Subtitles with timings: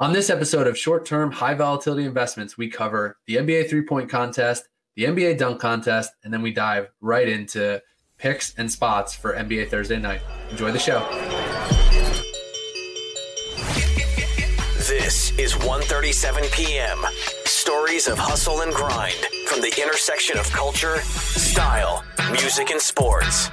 [0.00, 4.08] On this episode of Short Term High Volatility Investments, we cover the NBA three point
[4.08, 7.82] contest, the NBA dunk contest, and then we dive right into
[8.16, 10.22] picks and spots for NBA Thursday night.
[10.50, 11.00] Enjoy the show.
[14.88, 17.04] This is 1:37 p.m.
[17.44, 23.50] Stories of hustle and grind from the intersection of culture, style, music, and sports.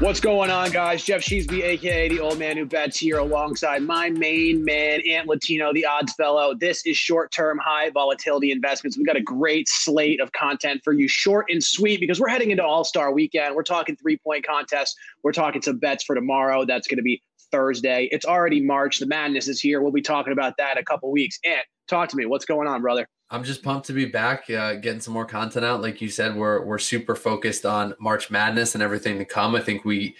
[0.00, 1.04] What's going on, guys?
[1.04, 5.74] Jeff Sheesby, aka the old man who bets, here alongside my main man, Ant Latino,
[5.74, 6.54] the odds fellow.
[6.54, 8.96] This is short term, high volatility investments.
[8.96, 12.50] We've got a great slate of content for you, short and sweet, because we're heading
[12.50, 13.54] into All Star weekend.
[13.54, 16.64] We're talking three point contests, We're talking some bets for tomorrow.
[16.64, 17.22] That's going to be
[17.52, 18.08] Thursday.
[18.10, 19.00] It's already March.
[19.00, 19.82] The madness is here.
[19.82, 21.38] We'll be talking about that a couple weeks.
[21.44, 22.24] Ant, talk to me.
[22.24, 23.06] What's going on, brother?
[23.30, 25.82] I'm just pumped to be back, uh, getting some more content out.
[25.82, 29.54] Like you said, we're we're super focused on March Madness and everything to come.
[29.54, 30.16] I think we,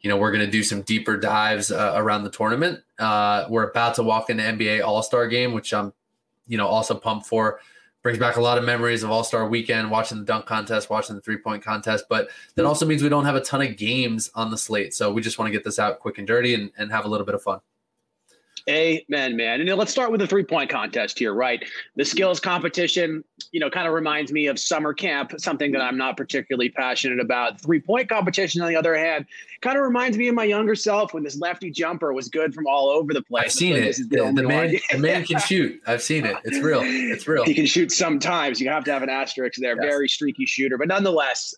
[0.00, 2.80] you know, we're going to do some deeper dives uh, around the tournament.
[2.98, 5.92] Uh, we're about to walk into NBA All Star Game, which I'm,
[6.46, 7.60] you know, also pumped for.
[8.02, 11.16] Brings back a lot of memories of All Star Weekend, watching the dunk contest, watching
[11.16, 12.06] the three point contest.
[12.08, 15.12] But that also means we don't have a ton of games on the slate, so
[15.12, 17.26] we just want to get this out quick and dirty and, and have a little
[17.26, 17.60] bit of fun.
[18.68, 19.60] Amen, man.
[19.60, 21.60] And let's start with the three point contest here, right?
[21.96, 22.08] The mm-hmm.
[22.08, 26.16] skills competition, you know, kind of reminds me of summer camp, something that I'm not
[26.16, 27.60] particularly passionate about.
[27.60, 29.26] Three point competition, on the other hand,
[29.60, 32.66] kind of reminds me of my younger self when this lefty jumper was good from
[32.66, 33.44] all over the place.
[33.44, 33.96] I've seen it.
[33.96, 35.78] The, the, the man, the man can shoot.
[35.86, 36.36] I've seen it.
[36.44, 36.80] It's real.
[36.82, 37.44] It's real.
[37.44, 38.62] He can shoot sometimes.
[38.62, 39.76] You have to have an asterisk there.
[39.76, 39.84] Yes.
[39.84, 41.54] Very streaky shooter, but nonetheless,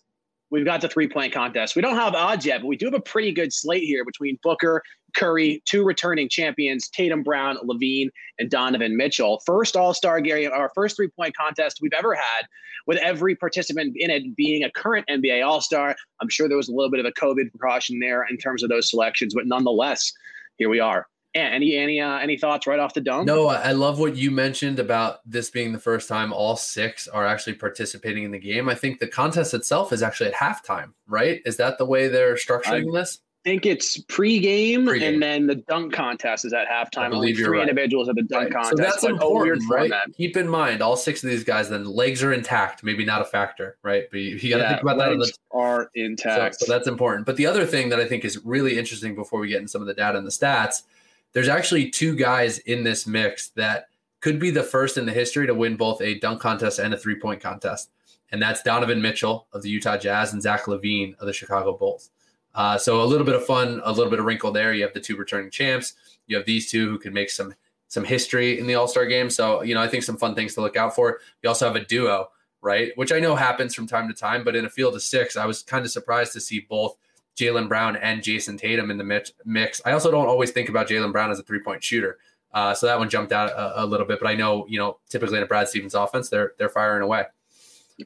[0.49, 1.75] we've got the three point contest.
[1.75, 4.37] We don't have odds yet, but we do have a pretty good slate here between
[4.43, 4.83] Booker,
[5.17, 9.41] Curry, two returning champions, Tatum Brown, LaVine, and Donovan Mitchell.
[9.45, 12.45] First All Star game, our first three point contest we've ever had,
[12.85, 15.95] with every participant in it being a current NBA All Star.
[16.21, 18.69] I'm sure there was a little bit of a COVID precaution there in terms of
[18.69, 20.13] those selections, but nonetheless,
[20.57, 21.07] here we are.
[21.35, 23.25] Yeah, any any uh, any thoughts right off the dome?
[23.25, 27.27] No, I love what you mentioned about this being the first time all six are
[27.27, 28.69] actually participating in the game.
[28.69, 31.41] I think the contest itself is actually at halftime, right?
[31.45, 33.19] Is that the way they're structuring I this?
[33.47, 37.03] Think it's pregame, pre-game, and then the dunk contest is at halftime.
[37.03, 37.69] I believe Only three right.
[37.69, 38.63] individuals at the dunk right.
[38.63, 38.77] contest.
[38.77, 39.91] So that's important, right?
[40.17, 42.83] Keep in mind, all six of these guys, then legs are intact.
[42.83, 44.03] Maybe not a factor, right?
[44.11, 45.17] But you, you got to yeah, think about that.
[45.17, 46.59] The, are intact.
[46.59, 47.25] So, so that's important.
[47.25, 49.81] But the other thing that I think is really interesting before we get into some
[49.81, 50.83] of the data and the stats–
[51.33, 53.89] there's actually two guys in this mix that
[54.21, 56.97] could be the first in the history to win both a dunk contest and a
[56.97, 57.91] three point contest.
[58.31, 62.09] And that's Donovan Mitchell of the Utah Jazz and Zach LaVine of the Chicago Bulls.
[62.57, 64.73] Uh, so a little bit of fun, a little bit of wrinkle there.
[64.73, 65.93] You have the two returning champs.
[66.25, 67.53] You have these two who can make some
[67.87, 69.29] some history in the All Star game.
[69.29, 71.19] So you know, I think some fun things to look out for.
[71.43, 72.31] You also have a duo,
[72.61, 72.91] right?
[72.95, 75.45] Which I know happens from time to time, but in a field of six, I
[75.45, 76.97] was kind of surprised to see both
[77.37, 79.81] Jaylen Brown and Jayson Tatum in the mix.
[79.85, 82.17] I also don't always think about Jaylen Brown as a three point shooter.
[82.53, 84.97] Uh, so that one jumped out a, a, little bit, but I know, you know,
[85.09, 87.25] typically in a Brad Stevens offense, they're, they're firing away.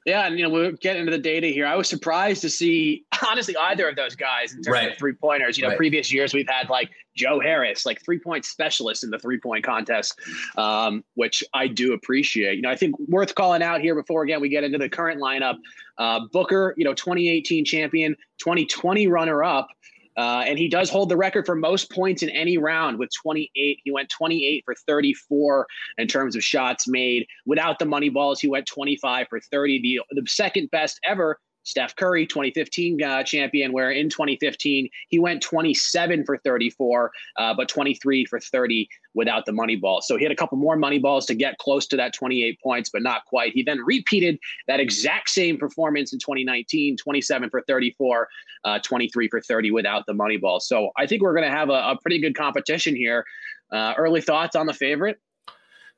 [0.06, 1.66] Yeah, and you know we'll get into the data here.
[1.66, 4.92] I was surprised to see honestly either of those guys in terms right.
[4.92, 5.58] of three pointers.
[5.58, 5.78] You know, right.
[5.78, 9.66] previous years we've had like Joe Harris, like three point specialist in the three point
[9.66, 10.18] contest,
[10.58, 12.56] um, which I do appreciate.
[12.56, 15.22] You know, I think worth calling out here before again we get into the current
[15.22, 15.58] lineup.
[15.98, 19.68] Uh, Booker, you know, 2018 champion, 2020 runner up.
[20.18, 23.80] Uh, and he does hold the record for most points in any round with 28.
[23.84, 25.68] He went 28 for 34
[25.98, 27.26] in terms of shots made.
[27.46, 31.96] Without the money balls, he went 25 for 30, the, the second best ever Steph
[31.96, 38.26] Curry, 2015 uh, champion, where in 2015 he went 27 for 34, uh, but 23
[38.26, 40.02] for 30 without the money ball.
[40.02, 42.90] So he had a couple more money balls to get close to that 28 points,
[42.90, 43.54] but not quite.
[43.54, 48.28] He then repeated that exact same performance in 2019, 27 for 34,
[48.64, 50.60] uh, 23 for 30 without the money ball.
[50.60, 53.26] So I think we're going to have a, a, pretty good competition here.
[53.72, 55.20] Uh, early thoughts on the favorite?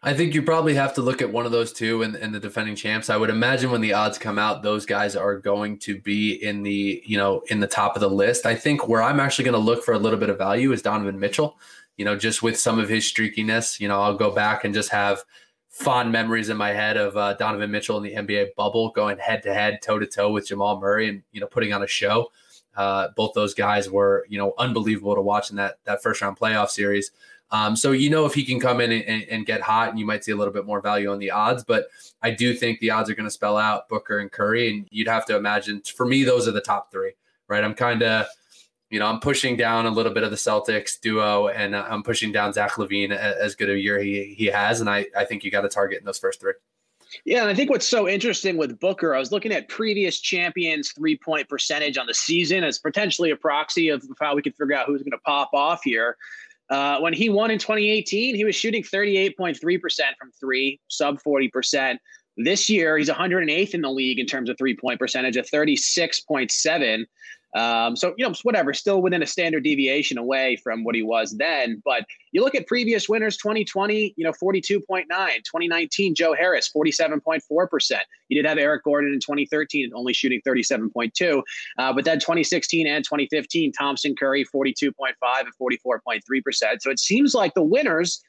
[0.06, 2.76] I think you probably have to look at one of those two and, the defending
[2.76, 3.10] champs.
[3.10, 6.62] I would imagine when the odds come out, those guys are going to be in
[6.62, 8.46] the, you know, in the top of the list.
[8.46, 10.82] I think where I'm actually going to look for a little bit of value is
[10.82, 11.58] Donovan Mitchell.
[11.96, 14.90] You know, just with some of his streakiness, you know, I'll go back and just
[14.90, 15.24] have
[15.70, 19.42] fond memories in my head of uh, Donovan Mitchell in the NBA bubble going head
[19.44, 22.30] to head, toe to toe with Jamal Murray and, you know, putting on a show.
[22.76, 26.38] Uh, both those guys were, you know, unbelievable to watch in that, that first round
[26.38, 27.12] playoff series.
[27.54, 30.08] Um, so you know if he can come in and, and, get hot, and you
[30.08, 31.64] might see a little bit more value on the odds.
[31.64, 31.86] But
[32.24, 35.08] I do think the odds are going to spell out Booker and Curry, and you'd
[35.08, 37.12] have to imagine for me those are the top three,
[37.48, 37.64] right?
[37.64, 38.26] I'm kind of,
[38.90, 42.32] you know, I'm pushing down a little bit of the Celtics duo, and I'm pushing
[42.32, 45.52] down Zach LaVine as good a year he he has, and I I think you
[45.52, 46.54] got to target in those first three.
[47.24, 50.92] Yeah, and I think what's so interesting with Booker, I was looking at previous champions'
[50.92, 54.74] three point percentage on the season as potentially a proxy of how we could figure
[54.74, 56.18] out who's going to pop off here.
[56.70, 59.58] Uh, when he won in 2018, he was shooting 38.3%
[60.18, 61.98] from three, sub 40%.
[62.38, 67.06] This year, he's 108th in the league in terms of three point percentage, at 36.7.
[67.56, 71.38] Um, so, you know, whatever, still within a standard deviation away from what he was
[71.38, 71.82] then.
[71.86, 77.92] But you look at previous winners 2020, you know, 42.9, 2019, Joe Harris, 47.4%.
[78.30, 81.44] You did have Eric Gordon in 2013, only shooting 37.2.
[81.78, 84.94] Uh, but then 2016 and 2015, Thompson Curry, 42.5
[85.40, 86.82] and 44.3%.
[86.82, 88.24] So it seems like the winners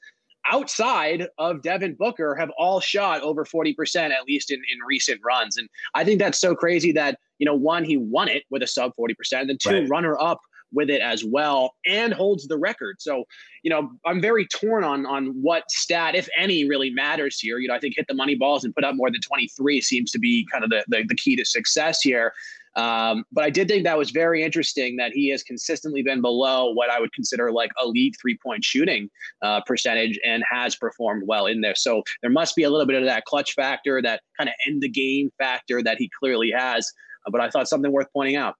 [0.50, 5.56] outside of Devin Booker have all shot over 40%, at least in, in recent runs.
[5.56, 8.66] And I think that's so crazy that, you know, one, he won it with a
[8.66, 9.88] sub 40%, and then two, right.
[9.88, 10.40] runner up
[10.74, 12.96] with it as well and holds the record.
[13.00, 13.24] So,
[13.62, 17.58] you know, I'm very torn on on what stat, if any, really matters here.
[17.58, 20.10] You know, I think hit the money balls and put up more than 23 seems
[20.10, 22.32] to be kind of the, the, the key to success here.
[22.76, 26.72] Um, but I did think that was very interesting that he has consistently been below
[26.72, 29.08] what I would consider like elite three point shooting
[29.42, 31.76] uh, percentage and has performed well in there.
[31.76, 34.82] So there must be a little bit of that clutch factor, that kind of end
[34.82, 36.92] the game factor that he clearly has.
[37.30, 38.56] But I thought something worth pointing out.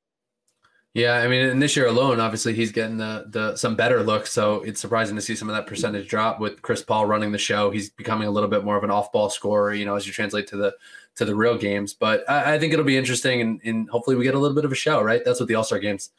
[0.94, 4.32] Yeah, I mean, in this year alone, obviously he's getting the the some better looks.
[4.32, 7.38] So it's surprising to see some of that percentage drop with Chris Paul running the
[7.38, 7.70] show.
[7.70, 10.12] He's becoming a little bit more of an off ball scorer, you know, as you
[10.12, 10.72] translate to the
[11.16, 11.94] to the real games.
[11.94, 14.64] But I, I think it'll be interesting, and, and, hopefully we get a little bit
[14.64, 15.02] of a show.
[15.02, 16.10] Right, that's what the All Star games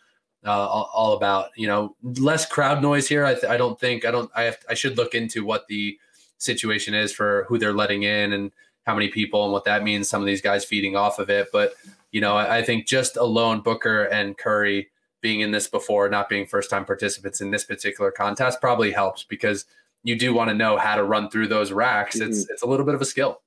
[0.46, 1.52] uh, all, all, about.
[1.56, 3.24] You know, less crowd noise here.
[3.24, 5.98] I, th- I don't think I don't I have I should look into what the
[6.38, 8.52] situation is for who they're letting in and
[8.86, 10.08] how many people and what that means.
[10.08, 11.74] Some of these guys feeding off of it, but
[12.12, 14.90] you know, I, I think just alone Booker and Curry
[15.22, 19.24] being in this before, not being first time participants in this particular contest, probably helps
[19.24, 19.66] because
[20.04, 22.20] you do want to know how to run through those racks.
[22.20, 22.30] Mm-hmm.
[22.30, 23.42] It's it's a little bit of a skill.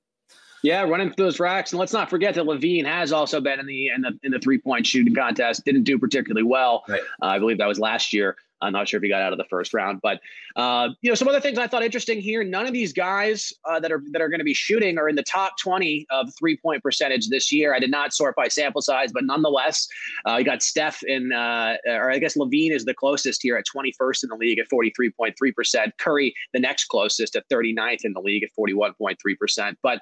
[0.62, 3.66] Yeah, running through those racks, and let's not forget that LaVine has also been in
[3.66, 5.64] the in the in the three point shooting contest.
[5.64, 6.84] Didn't do particularly well.
[6.88, 7.00] Right.
[7.22, 8.36] Uh, I believe that was last year.
[8.60, 10.20] I'm not sure if he got out of the first round, but
[10.56, 12.42] uh, you know some other things I thought interesting here.
[12.44, 15.16] None of these guys uh, that are that are going to be shooting are in
[15.16, 17.74] the top 20 of three point percentage this year.
[17.74, 19.88] I did not sort by sample size, but nonetheless,
[20.26, 23.64] uh, you got Steph in, uh, or I guess LaVine is the closest here at
[23.66, 25.94] 21st in the league at 43.3 percent.
[25.98, 29.78] Curry the next closest at 39th in the league at 41.3 percent.
[29.82, 30.00] But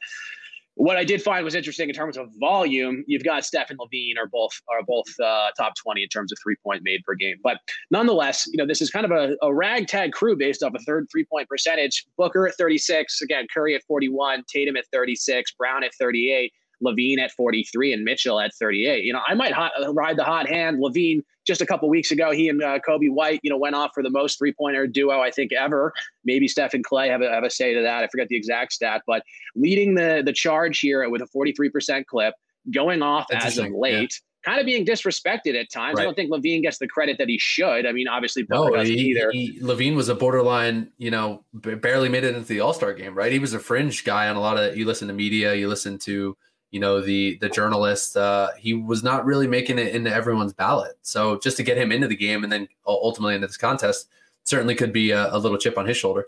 [0.76, 3.02] what I did find was interesting in terms of volume.
[3.06, 6.38] You've got Steph and LaVine are both are both uh, top twenty in terms of
[6.42, 7.36] three point made per game.
[7.42, 7.58] But
[7.90, 11.06] nonetheless, you know this is kind of a, a ragtag crew based off a third
[11.10, 12.04] three point percentage.
[12.18, 15.92] Booker at thirty six, again Curry at forty one, Tatum at thirty six, Brown at
[15.98, 16.52] thirty eight.
[16.84, 19.04] LaVine at 43 and Mitchell at 38.
[19.04, 20.82] You know, I might hot, ride the hot hand.
[20.82, 23.92] LaVine just a couple weeks ago, he and uh, Coby White, you know, went off
[23.94, 25.92] for the most three pointer duo I think ever.
[26.24, 28.04] Maybe Steph and Klay have a, have a say to that.
[28.04, 29.22] I forget the exact stat, but
[29.54, 32.34] leading the the charge here with a 43% clip,
[32.72, 34.12] going off as of late.
[34.12, 35.96] Yeah kind of being disrespected at times.
[35.96, 36.02] Right.
[36.02, 37.84] I don't think LaVine gets the credit that he should.
[37.84, 39.30] I mean, obviously, no, doesn't he, either.
[39.32, 43.14] He, LaVine was a borderline, you know, barely made it into the All Star game,
[43.14, 43.32] right?
[43.32, 44.76] He was a fringe guy on a lot of.
[44.76, 46.36] You listen to media, you listen to
[46.70, 50.98] you know the the journalist uh, he was not really making it into everyone's ballot.
[51.02, 54.08] So just to get him into the game and then ultimately into this contest
[54.44, 56.26] certainly could be a, a little chip on his shoulder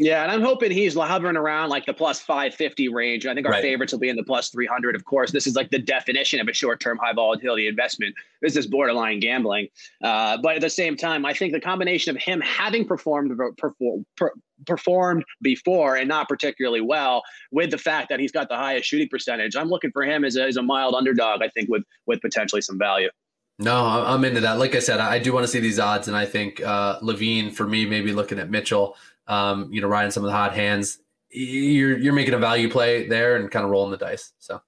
[0.00, 3.26] yeah, and I'm hoping he's hovering around like the plus 550 range.
[3.26, 3.62] I think our right.
[3.62, 4.94] favorites will be in the plus 300.
[4.94, 8.14] Of course, this is like the definition of a short-term high volatility investment.
[8.40, 9.66] This is borderline gambling.
[10.00, 14.06] Uh, but at the same time, I think the combination of him having performed perform,
[14.16, 14.30] per,
[14.66, 19.08] performed before and not particularly well, with the fact that he's got the highest shooting
[19.08, 21.42] percentage, I'm looking for him as a, as a mild underdog.
[21.42, 23.10] I think with with potentially some value.
[23.58, 24.60] No, I'm into that.
[24.60, 27.52] Like I said, I do want to see these odds, and I think uh, LaVine
[27.52, 28.96] for me, maybe looking at Mitchell
[29.28, 30.98] um, you know, riding some of the hot hands,
[31.30, 34.32] you're you're making a value play there and kind of rolling the dice.
[34.38, 34.60] So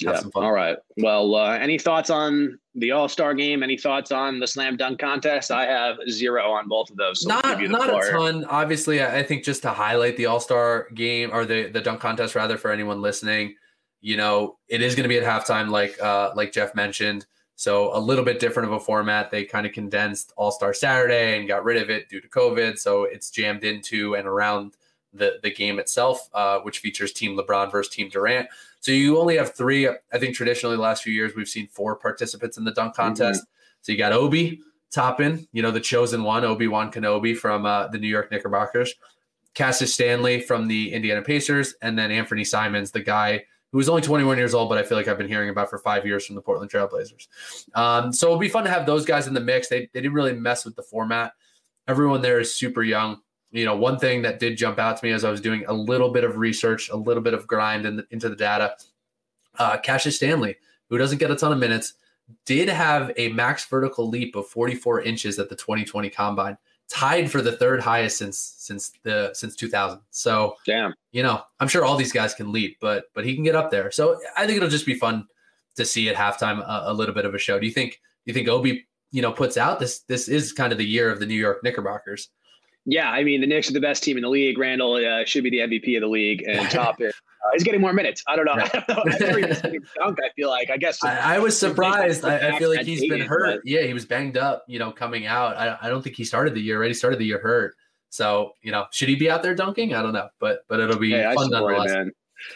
[0.00, 0.20] yeah.
[0.34, 0.78] All right.
[0.96, 3.62] Well, uh, any thoughts on the All Star game?
[3.62, 5.50] Any thoughts on the slam dunk contest?
[5.50, 7.22] I have zero on both of those.
[7.22, 8.44] So not not a ton.
[8.46, 12.34] Obviously, I think just to highlight the All Star game or the the dunk contest,
[12.34, 13.54] rather for anyone listening,
[14.00, 17.26] you know, it is going to be at halftime, like uh, like Jeff mentioned.
[17.60, 19.30] So a little bit different of a format.
[19.30, 22.78] They kind of condensed All Star Saturday and got rid of it due to COVID.
[22.78, 24.78] So it's jammed into and around
[25.12, 28.48] the the game itself, uh, which features Team LeBron versus Team Durant.
[28.80, 29.86] So you only have three.
[29.86, 33.02] I think traditionally the last few years we've seen four participants in the dunk mm-hmm.
[33.02, 33.42] contest.
[33.42, 33.82] Mm-hmm.
[33.82, 37.88] So you got Obi Toppin, you know the chosen one, Obi Wan Kenobi from uh,
[37.88, 38.94] the New York Knickerbockers,
[39.52, 44.02] Cassius Stanley from the Indiana Pacers, and then Anthony Simons, the guy who was only
[44.02, 46.34] 21 years old, but I feel like I've been hearing about for five years from
[46.34, 47.28] the Portland Trailblazers.
[47.76, 49.68] Um, so it'll be fun to have those guys in the mix.
[49.68, 51.32] They, they didn't really mess with the format.
[51.86, 53.20] Everyone there is super young.
[53.52, 55.72] you know, one thing that did jump out to me as I was doing a
[55.72, 58.74] little bit of research, a little bit of grind in the, into the data,
[59.58, 60.56] uh, Cassius Stanley,
[60.88, 61.94] who doesn't get a ton of minutes,
[62.46, 66.56] did have a max vertical leap of 44 inches at the 2020 combine,
[66.90, 70.00] tied for the third highest since since the since 2000.
[70.10, 73.44] So, damn, you know, I'm sure all these guys can leap, but but he can
[73.44, 73.90] get up there.
[73.90, 75.26] So I think it'll just be fun
[75.76, 77.58] to see at halftime a, a little bit of a show.
[77.58, 77.92] Do you think?
[77.92, 80.00] Do you think Obi, you know, puts out this?
[80.00, 82.28] This is kind of the year of the New York Knickerbockers.
[82.84, 84.58] Yeah, I mean the Knicks are the best team in the league.
[84.58, 86.98] Randle uh, should be the MVP of the league, and Top
[87.44, 88.22] uh, he's getting more minutes.
[88.26, 88.52] I don't know.
[88.58, 89.80] I don't know.
[89.96, 90.18] dunk.
[90.22, 92.24] I feel like I guess I, I was surprised.
[92.24, 93.60] I, I, feel like he's been hurt.
[93.62, 93.70] But...
[93.70, 94.64] Yeah, he was banged up.
[94.68, 95.56] You know, coming out.
[95.56, 96.76] I, I don't think he started the year.
[96.76, 97.76] Already started the year hurt.
[98.10, 99.94] So you know, should he be out there dunking?
[99.94, 101.90] I don't know, but but it'll be hey, fun nonetheless.
[101.90, 102.14] It,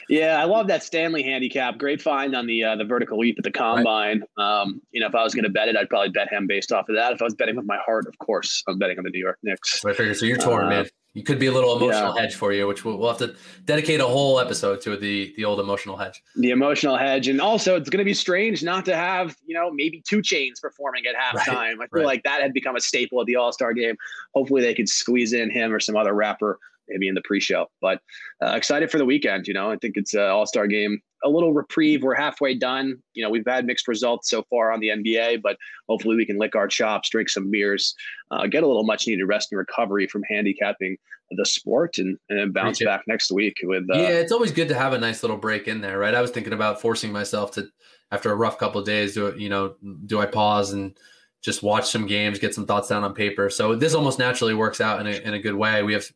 [0.08, 1.78] yeah, I love that Stanley handicap.
[1.78, 4.22] Great find on the uh, the vertical leap at the combine.
[4.38, 4.62] Right.
[4.62, 6.72] Um, you know, if I was going to bet it, I'd probably bet him based
[6.72, 7.12] off of that.
[7.12, 9.38] If I was betting with my heart, of course, I'm betting on the New York
[9.42, 9.84] Knicks.
[9.84, 10.26] I figure so.
[10.26, 10.86] You're torn, uh, man.
[11.14, 12.22] You could be a little emotional yeah.
[12.22, 15.44] hedge for you, which we'll, we'll, have to dedicate a whole episode to the the
[15.44, 16.20] old emotional hedge.
[16.34, 19.70] The emotional hedge, and also it's going to be strange not to have you know
[19.70, 21.46] maybe 2 Chainz performing at halftime.
[21.46, 21.72] Right.
[21.72, 22.06] I feel right.
[22.06, 23.96] like that had become a staple of the All Star game.
[24.34, 27.66] Hopefully, they could squeeze in him or some other rapper maybe in the pre-show.
[27.80, 28.00] But
[28.42, 29.46] uh, excited for the weekend.
[29.46, 31.00] You know, I think it's an all-star game.
[31.24, 32.02] A little reprieve.
[32.02, 32.96] We're halfway done.
[33.14, 35.56] You know, we've had mixed results so far on the NBA, but
[35.88, 37.94] hopefully we can lick our chops, drink some beers,
[38.30, 40.96] uh, get a little much-needed rest and recovery from handicapping
[41.30, 43.84] the sport, and, and bounce back next week with.
[43.90, 46.14] Uh, yeah, it's always good to have a nice little break in there, right?
[46.14, 47.68] I was thinking about forcing myself to,
[48.10, 49.74] after a rough couple days, do it, you know,
[50.06, 50.96] do I pause and
[51.42, 53.50] just watch some games, get some thoughts down on paper?
[53.50, 55.82] So this almost naturally works out in a, in a good way.
[55.82, 56.10] We have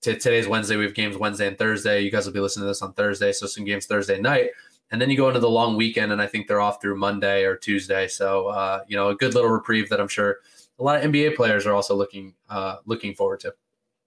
[0.00, 0.76] t- today's Wednesday.
[0.76, 2.00] We have games Wednesday and Thursday.
[2.00, 4.50] You guys will be listening to this on Thursday, so some games Thursday night,
[4.90, 7.44] and then you go into the long weekend, and I think they're off through Monday
[7.44, 8.08] or Tuesday.
[8.08, 10.38] So uh, you know, a good little reprieve that I'm sure
[10.78, 13.54] a lot of NBA players are also looking uh, looking forward to.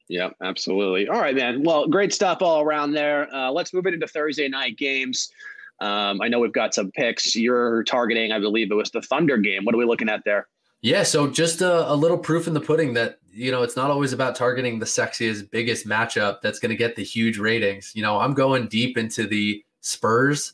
[0.08, 1.08] Yeah, absolutely.
[1.08, 1.64] All right, man.
[1.64, 3.34] Well, great stuff all around there.
[3.34, 5.32] Uh, let's move it into Thursday night games.
[5.80, 7.36] Um, I know we've got some picks.
[7.36, 9.64] You're targeting, I believe it was the Thunder game.
[9.64, 10.48] What are we looking at there?
[10.82, 13.92] Yeah, so just a, a, little proof in the pudding that you know it's not
[13.92, 17.92] always about targeting the sexiest, biggest matchup that's going to get the huge ratings.
[17.94, 20.54] You know, I'm going deep into the Spurs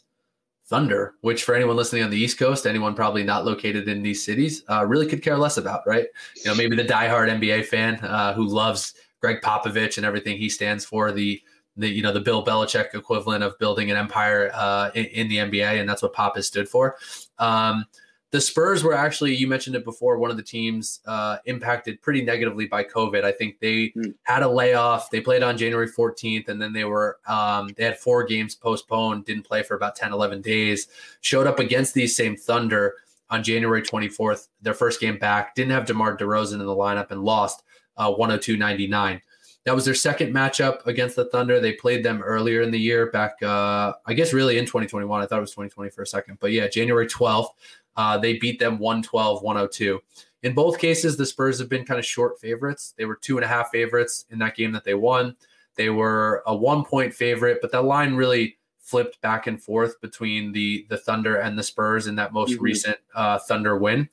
[0.66, 4.24] Thunder, which for anyone listening on the East Coast, anyone probably not located in these
[4.24, 6.08] cities, uh, really could care less about, right?
[6.36, 10.50] You know, maybe the diehard NBA fan uh, who loves Gregg Popovich and everything he
[10.50, 11.42] stands for, the
[11.78, 15.38] the you know the Bill Belichick equivalent of building an empire uh, in, in, the
[15.38, 16.98] NBA, and that's what Pop has stood for.
[17.40, 17.86] Um,
[18.32, 22.22] the Spurs were actually, you mentioned it before, one of the teams uh, impacted pretty
[22.22, 23.24] negatively by COVID.
[23.24, 24.14] I think they mm.
[24.24, 25.10] had a layoff.
[25.10, 29.26] They played on January 14th, and then they were um, they had four games postponed,
[29.26, 30.88] didn't play for about 10, 11 days.
[31.22, 32.96] Showed up against these same Thunder
[33.30, 35.56] on January 24th, their first game back.
[35.56, 37.64] Didn't have DeMar DeRozan in the lineup and lost
[37.96, 39.22] uh, 102-99.
[39.66, 41.60] That was their second matchup against the Thunder.
[41.60, 45.22] They played them earlier in the year, back uh, I guess really in 2021.
[45.22, 47.50] I thought it was 2020 for a second, but yeah, January 12th.
[47.98, 50.00] Uh, they beat them 112 102.
[50.44, 52.94] In both cases, the Spurs have been kind of short favorites.
[52.98, 55.36] They were two and a half favorites in that game that they won.
[55.76, 60.52] They were a one point favorite, but that line really flipped back and forth between
[60.52, 62.64] the the Thunder and the Spurs in that most mm-hmm.
[62.64, 64.08] recent uh, Thunder win.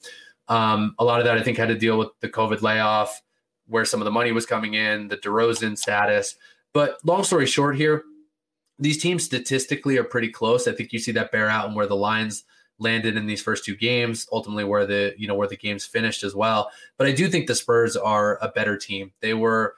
[0.49, 3.23] Um, a lot of that I think had to deal with the COVID layoff,
[3.67, 6.37] where some of the money was coming in, the DeRozan status.
[6.73, 8.03] But long story short, here,
[8.79, 10.67] these teams statistically are pretty close.
[10.67, 12.45] I think you see that bear out and where the lines
[12.85, 16.23] landed in these first two games, ultimately where the you know where the games finished
[16.23, 16.71] as well.
[16.97, 19.12] But I do think the Spurs are a better team.
[19.21, 19.75] They were,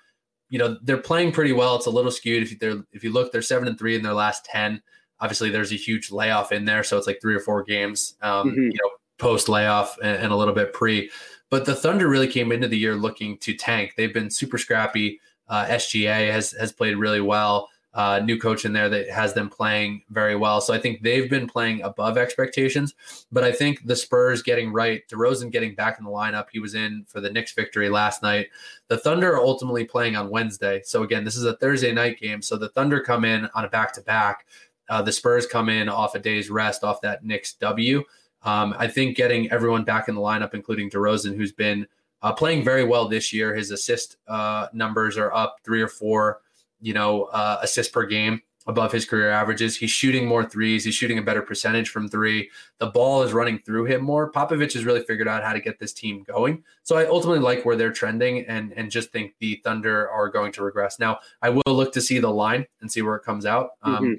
[0.50, 1.76] you know, they're playing pretty well.
[1.76, 4.12] It's a little skewed if they're if you look, they're seven and three in their
[4.12, 4.82] last ten.
[5.20, 8.50] Obviously, there's a huge layoff in there, so it's like three or four games, um,
[8.50, 8.60] mm-hmm.
[8.60, 11.10] you know, post layoff and, and a little bit pre.
[11.48, 13.94] But the Thunder really came into the year looking to tank.
[13.96, 15.20] They've been super scrappy.
[15.48, 19.48] Uh, SGA has has played really well uh, new coach in there that has them
[19.48, 20.60] playing very well.
[20.60, 22.94] So I think they've been playing above expectations.
[23.32, 26.48] But I think the Spurs getting right, DeRozan getting back in the lineup.
[26.52, 28.48] He was in for the Knicks victory last night.
[28.88, 30.82] The Thunder are ultimately playing on Wednesday.
[30.84, 32.42] So again, this is a Thursday night game.
[32.42, 34.46] So the Thunder come in on a back to back.
[34.88, 38.04] The Spurs come in off a day's rest off that Knicks W.
[38.42, 41.86] Um, I think getting everyone back in the lineup, including DeRozan, who's been
[42.22, 43.54] uh, playing very well this year.
[43.54, 46.42] His assist uh, numbers are up three or four
[46.80, 49.76] you know, uh, assists per game above his career averages.
[49.76, 50.84] He's shooting more threes.
[50.84, 52.50] He's shooting a better percentage from three.
[52.78, 54.30] The ball is running through him more.
[54.30, 56.64] Popovich has really figured out how to get this team going.
[56.82, 60.52] So I ultimately like where they're trending and and just think the Thunder are going
[60.52, 60.98] to regress.
[60.98, 63.70] Now I will look to see the line and see where it comes out.
[63.82, 64.12] Um, mm-hmm.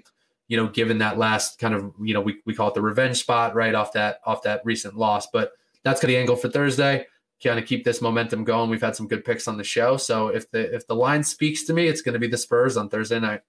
[0.47, 3.17] You know, given that last kind of you know we, we call it the revenge
[3.17, 5.51] spot right off that off that recent loss, but
[5.83, 7.05] that's the angle for Thursday.
[7.43, 8.69] Kind of keep this momentum going.
[8.69, 11.63] We've had some good picks on the show, so if the if the line speaks
[11.65, 13.41] to me, it's going to be the Spurs on Thursday night.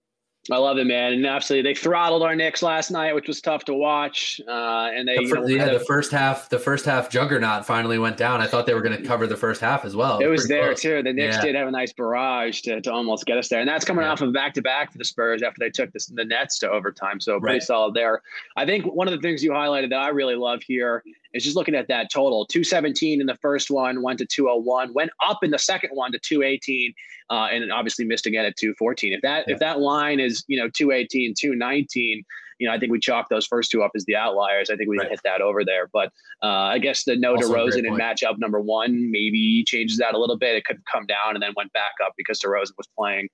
[0.51, 1.13] I love it, man.
[1.13, 4.41] And absolutely, they throttled our Knicks last night, which was tough to watch.
[4.49, 7.99] Uh, and they, the, you know, yeah, the first half, the first half juggernaut finally
[7.99, 8.41] went down.
[8.41, 10.21] I thought they were going to cover the first half as well.
[10.21, 10.81] It, it was, was there close.
[10.81, 11.03] too.
[11.03, 11.43] The Knicks yeah.
[11.43, 14.13] did have a nice barrage to, to almost get us there, and that's coming yeah.
[14.13, 16.71] off of back to back for the Spurs after they took this, the Nets to
[16.71, 17.21] overtime.
[17.21, 17.63] So pretty right.
[17.63, 18.23] solid there.
[18.57, 21.03] I think one of the things you highlighted that I really love here
[21.35, 25.11] is just looking at that total 217 in the first one, went to 201, went
[25.27, 26.95] up in the second one to 218,
[27.31, 29.13] uh, and obviously missed again at 214.
[29.13, 29.55] If that yeah.
[29.55, 32.25] if that line is you know 218, 219,
[32.59, 34.71] you know, I think we chalk those first two up as the outliers.
[34.71, 35.09] I think we right.
[35.09, 35.89] hit that over there.
[35.93, 36.13] But
[36.43, 40.37] uh, I guess the no DeRozan in matchup number one maybe changes that a little
[40.37, 40.57] bit.
[40.57, 43.29] It could come down and then went back up because DeRozan was playing.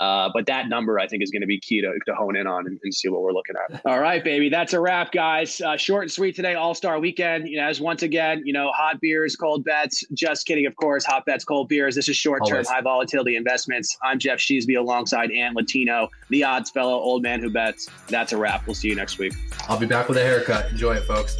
[0.00, 2.46] Uh, but that number I think is going to be key to, to hone in
[2.46, 3.82] on and, and, see what we're looking at.
[3.84, 5.60] All right, baby, that's a wrap, guys.
[5.60, 7.46] Uh, short and sweet today, All Star Weekend.
[7.46, 10.02] You know, as once again, you know, hot beers, cold bets.
[10.14, 11.04] Just kidding, of course.
[11.04, 11.94] Hot bets, cold beers.
[11.94, 13.94] This is short term, high volatility investments.
[14.02, 17.86] I'm Jeff Sheesby alongside Ant Latino, the odds fellow, old man who bets.
[18.08, 18.66] That's a wrap.
[18.70, 19.32] We'll see you next week.
[19.68, 20.70] I'll be back with a haircut.
[20.70, 21.34] Enjoy it, folks.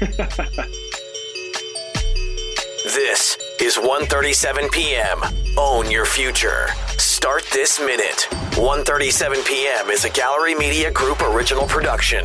[2.92, 5.20] this is 1:37 p.m.
[5.56, 6.66] Own your future.
[6.98, 8.26] Start this minute.
[8.58, 9.90] 1:37 p.m.
[9.90, 12.24] is a Gallery Media Group original production.